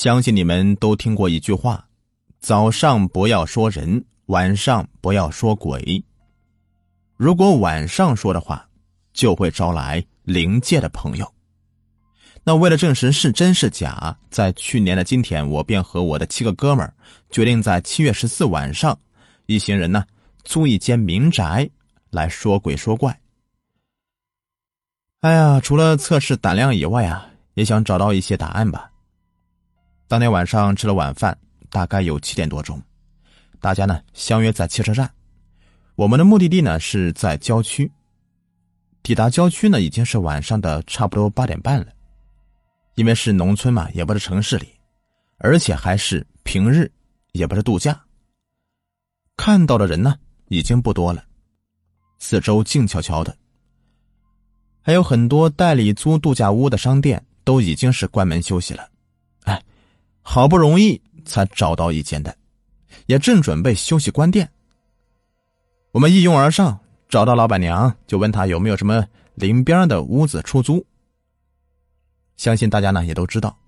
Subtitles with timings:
[0.00, 1.86] 相信你们都听过一句话：
[2.38, 6.02] 早上不要说人，晚上不要说鬼。
[7.18, 8.66] 如果晚上说的话，
[9.12, 11.34] 就会招来灵界的朋友。
[12.42, 16.94] 那为了证实是真是假，在去年的今天，我便和我的七个哥们儿
[17.30, 18.98] 决定在七月十四晚上，
[19.44, 20.02] 一行人呢
[20.44, 21.68] 租一间民宅
[22.08, 23.20] 来说鬼说怪。
[25.20, 28.89] 哎呀，除了测试胆量以外啊，也想找到一些答案吧。
[30.10, 31.38] 当天晚上吃了晚饭，
[31.68, 32.82] 大概有七点多钟，
[33.60, 35.08] 大家呢相约在汽车站。
[35.94, 37.88] 我们的目的地呢是在郊区。
[39.04, 41.86] 抵达郊区呢已经是晚上的差不多八点半了。
[42.96, 44.66] 因为是农村嘛，也不是城市里，
[45.38, 46.90] 而且还是平日，
[47.30, 47.96] 也不是度假。
[49.36, 50.16] 看到的人呢
[50.48, 51.22] 已经不多了，
[52.18, 53.32] 四周静悄悄的。
[54.82, 58.88] 还有很多代理租度假屋的商店都已经是关门休息了。
[60.22, 62.36] 好不容易才找到一间的，
[63.06, 64.50] 也正准备休息关店。
[65.92, 70.84] 我们一拥而上，找到老板娘，就问她有没有什么邻边的屋子出租。
[72.36, 73.58] 相信大家呢也都知道，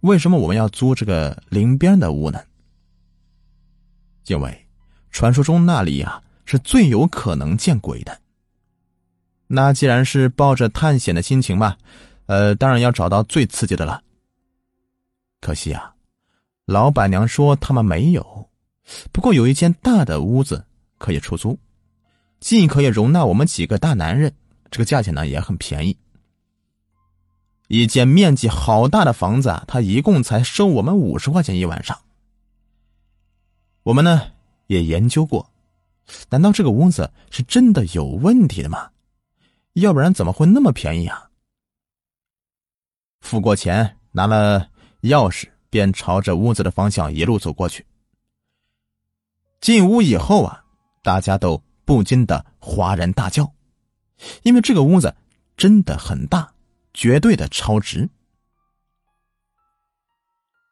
[0.00, 2.40] 为什么我们要租这个邻边的屋呢？
[4.26, 4.66] 因为
[5.10, 8.20] 传说中那里啊是最有可能见鬼的。
[9.48, 11.76] 那既然是抱着探险的心情嘛，
[12.26, 14.02] 呃，当然要找到最刺激的了。
[15.46, 15.94] 可惜啊。
[16.64, 18.50] 老板娘说他们没有，
[19.12, 20.64] 不过有一间大的屋子
[20.98, 21.56] 可以出租，
[22.40, 24.34] 既可以容纳我们几个大男人，
[24.72, 25.96] 这个价钱呢也很便宜。
[27.68, 31.96] 一间面积好大的房子啊，他一共才收我们五十块钱一晚上。
[33.84, 34.22] 我们呢
[34.66, 35.48] 也研究过，
[36.30, 38.90] 难道这个屋子是真的有问题的吗？
[39.74, 41.30] 要不然怎么会那么便宜啊？
[43.20, 44.68] 付过钱，拿了
[45.06, 45.48] 钥匙。
[45.68, 47.84] 便朝着屋子的方向一路走过去。
[49.60, 50.64] 进屋以后啊，
[51.02, 53.52] 大家都不禁的哗然大叫，
[54.42, 55.14] 因为这个屋子
[55.54, 56.50] 真的很大，
[56.94, 58.08] 绝对的超值。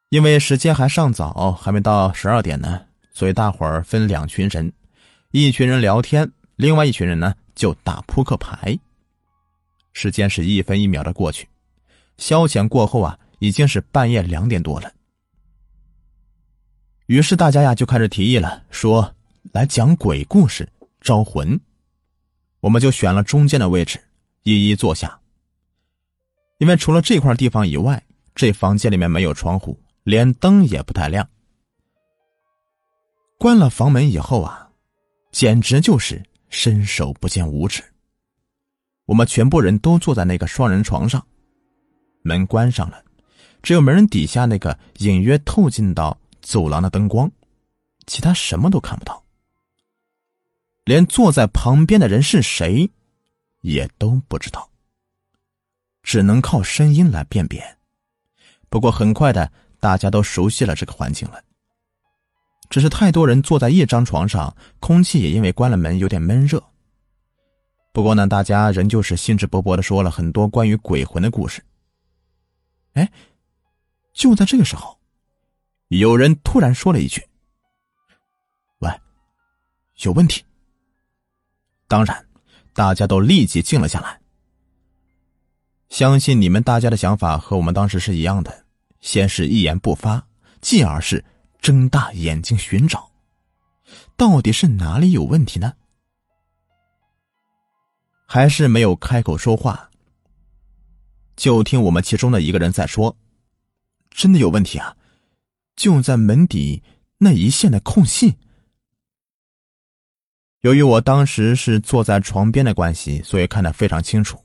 [0.09, 4.73] 因为时间还尚早，还没到十二点呢，所以大伙儿分两群人，
[5.33, 8.79] 一群人聊天，另外一群人呢就打扑克牌。
[9.93, 11.47] 时间是一分一秒的过去，
[12.17, 13.19] 消遣过后啊。
[13.39, 14.93] 已经是半夜两点多了，
[17.07, 19.15] 于是大家呀就开始提议了，说
[19.53, 20.69] 来讲鬼故事
[21.01, 21.59] 招魂。
[22.61, 24.01] 我们就选了中间的位置，
[24.43, 25.21] 一一坐下。
[26.59, 28.03] 因为除了这块地方以外，
[28.35, 31.29] 这房间里面没有窗户，连灯也不太亮。
[33.39, 34.71] 关了房门以后啊，
[35.31, 37.83] 简直就是伸手不见五指。
[39.05, 41.23] 我们全部人都坐在那个双人床上，
[42.23, 43.05] 门关上了。
[43.65, 47.31] 只有门底下那个隐约透进到走廊的灯光，
[48.07, 49.25] 其他什么都看不到，
[50.85, 52.91] 连坐在旁边的人是谁，
[53.63, 54.69] 也都不知道，
[56.03, 57.79] 只能靠声音来辨别。
[58.69, 59.51] 不过很快的，
[59.81, 61.43] 大家都熟悉了这个环境了。
[62.69, 66.63] 只是太多人坐在一张床上，空气也因为关了门有点闷热。
[67.95, 71.65] 不过呢，大家仍旧是兴致勃勃的说了很多关于鬼魂的故事。
[72.93, 73.11] 哎。
[74.15, 74.99] 就在这个时候，
[75.89, 77.29] 有人突然说了一句
[78.79, 78.91] ：“喂，
[79.97, 80.43] 有问题。”
[81.89, 82.27] 当然，
[82.73, 84.21] 大家都立即静了下来。
[85.91, 88.65] 相信你们大家的想法和我们当时是一样的，
[89.01, 90.27] 先是一言不发，
[90.61, 91.23] 继而是
[91.61, 93.11] 睁大眼睛寻找，
[94.17, 95.75] 到底是哪里有问题呢？
[98.27, 99.91] 还是没有开口说话，
[101.37, 103.17] 就听我们其中的一个人在说。
[104.15, 104.97] 真的有问题啊！
[105.75, 106.85] 就在门底
[107.19, 108.37] 那一线的空隙。
[110.61, 114.39] 由于我当时是坐在床边的关系，所以看得非常清楚。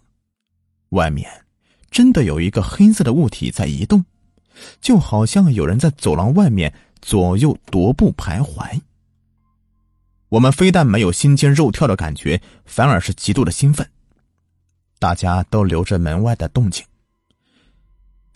[0.90, 1.46] 外面
[1.91, 4.04] 真的有一个黑色的物体在移动，
[4.81, 8.81] 就好像有人在走廊外面左右踱步徘徊。
[10.30, 13.88] 我们非但没有心惊肉跳的感觉，反而是极度的兴奋。
[14.98, 16.83] 大家都留着门外的动静。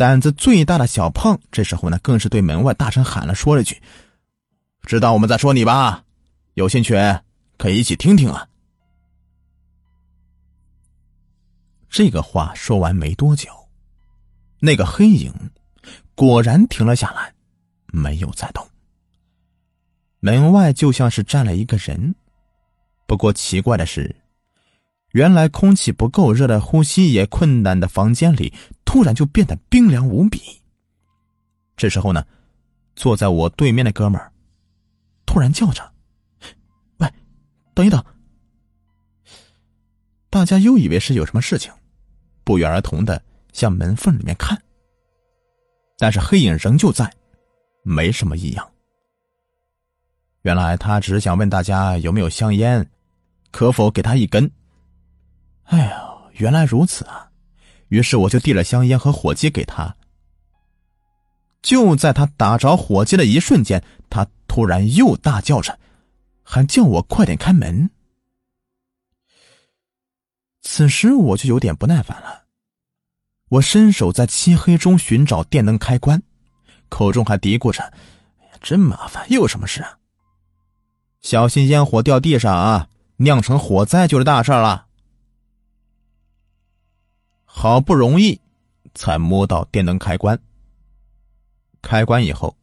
[0.03, 3.81] 胆子最大的小胖，这时候呢，更是对门外大声喊了，说了句
[4.83, 6.03] ：“知道我们在说你吧？
[6.55, 6.93] 有兴趣
[7.57, 8.45] 可以一起听听啊。”
[11.89, 13.49] 这个话说完没多久，
[14.59, 15.33] 那个黑影
[16.15, 17.33] 果然停了下来，
[17.85, 18.67] 没有再动。
[20.19, 22.13] 门外就像是站了一个人，
[23.07, 24.13] 不过奇怪的是。
[25.13, 28.51] 原来空气不够热的、呼吸也困难的房间里，
[28.83, 30.41] 突然就变得冰凉无比。
[31.77, 32.25] 这时候呢，
[32.95, 34.31] 坐在我对面的哥们儿
[35.25, 35.91] 突然叫着
[36.97, 37.07] ：“喂，
[37.75, 38.03] 等一等！”
[40.31, 41.71] 大家又以为是有什么事情，
[42.43, 43.21] 不约而同的
[43.51, 44.59] 向门缝里面看。
[45.99, 47.11] 但是黑影仍旧在，
[47.83, 48.67] 没什么异样。
[50.41, 52.89] 原来他只是想问大家有没有香烟，
[53.51, 54.49] 可否给他一根。
[55.65, 57.29] 哎呀，原来如此啊！
[57.87, 59.95] 于是我就递了香烟和火机给他。
[61.61, 65.79] 就在他打着火机的一瞬间，他突然又大叫着，
[66.43, 67.89] 还叫我快点开门。
[70.61, 72.43] 此时我就有点不耐烦了，
[73.49, 76.21] 我伸手在漆黑中寻找电灯开关，
[76.89, 77.93] 口中还嘀咕着：“，
[78.61, 79.99] 真麻烦，又有什么事啊？
[81.21, 84.87] 小心烟火掉地上啊，酿成火灾就是大事了。”
[87.55, 88.41] 好不容易
[88.95, 90.37] 才摸到电灯开关。
[91.83, 92.57] 开关以后，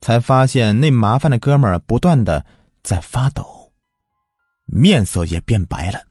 [0.00, 2.44] 才发现那麻烦的哥们儿不断的
[2.82, 3.70] 在发抖，
[4.64, 6.02] 面色也变白了，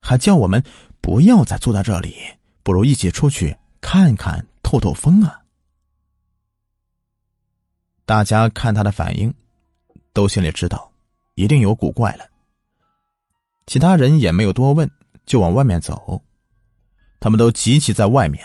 [0.00, 0.62] 还叫我们
[1.00, 2.14] 不要再坐在这里，
[2.62, 5.42] 不如一起出去看看透透风啊！
[8.06, 9.34] 大家看他的反应，
[10.12, 10.92] 都心里知道
[11.34, 12.24] 一定有古怪了。
[13.66, 14.88] 其他人也没有多问，
[15.26, 16.22] 就往外面走。
[17.20, 18.44] 他们都集齐在外面，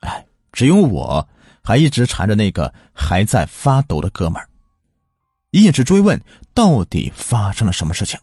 [0.00, 1.28] 哎，只有我。
[1.64, 4.48] 还一直缠着那个还在发抖的哥们儿，
[5.52, 6.20] 一直追问
[6.52, 8.18] 到底发生了什么事情。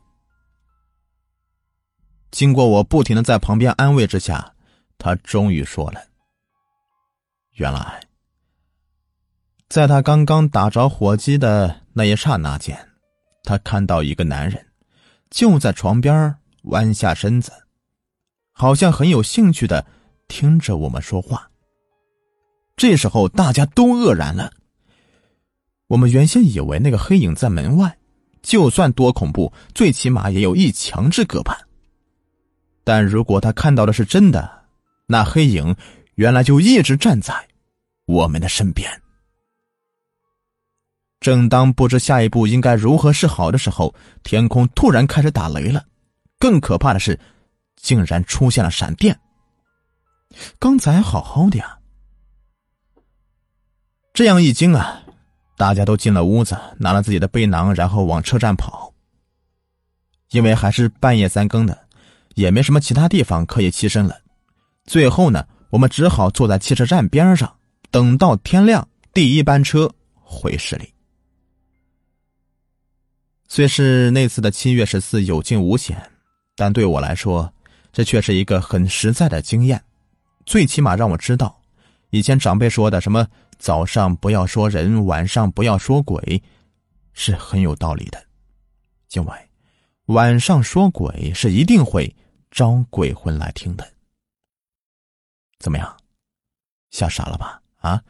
[2.32, 4.54] 经过我不停的在旁边安慰之下，
[4.98, 6.02] 他终于说了
[7.56, 8.02] ：“原来，
[9.70, 12.78] 在他刚刚打着火机的那一刹那间，
[13.46, 14.68] 他看到一个男人
[15.30, 17.54] 就在床边弯下身子，
[18.60, 19.86] 好像很有兴趣的
[20.28, 21.50] 听着我们说话。”
[22.76, 24.52] 这时候大家都愕然了。
[25.88, 27.98] 我们原先以为那个黑影在门外，
[28.42, 31.58] 就算多恐怖，最起码也有一墙之隔吧。
[32.84, 34.66] 但如果他看到的是真的，
[35.08, 35.74] 那黑影
[36.16, 37.34] 原来就一直站在
[38.06, 38.90] 我们的身边。
[41.22, 45.86] 正当不知下一步应该如何是好的时候，天空突然开始打雷了。
[46.38, 47.20] 更可怕的是，
[47.82, 49.20] 竟然出现了闪电。
[50.60, 51.80] 刚才好好的呀。
[54.14, 55.02] 这样一惊啊，
[55.58, 58.94] 大家都进了屋子，拿了自己的背囊，然后往车站跑。
[60.32, 61.88] 因为还是半夜三更的，
[62.36, 64.22] 也没什么其他地方可以栖身了。
[64.86, 67.58] 最后呢，我们只好坐在汽车站边上，
[67.90, 70.94] 等到天亮，第一班车回市里。
[73.48, 76.12] 虽是那次的七月十四有惊无险，
[76.56, 77.52] 但对我来说，
[77.92, 79.84] 这却是一个很实在的经验，
[80.46, 81.62] 最起码让我知道，
[82.10, 83.28] 以前长辈说的什么。
[83.60, 86.42] 早上不要说人，晚上不要说鬼，
[87.12, 88.26] 是很有道理的。
[89.12, 89.50] 因为
[90.06, 92.16] 晚上说鬼是一定会
[92.50, 93.86] 招鬼魂来听的。
[95.60, 95.98] 怎么样，
[96.90, 97.62] 吓傻了吧？
[97.80, 98.02] 啊，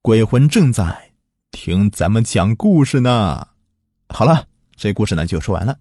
[0.00, 1.12] 鬼魂正在
[1.52, 3.46] 听咱们讲故事呢。
[4.08, 5.78] 好了，这故事呢就说完了。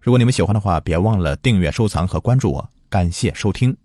[0.00, 2.70] 如果你们喜欢的话，别忘了订阅、收藏和关注我。
[2.88, 3.76] 感谢收听。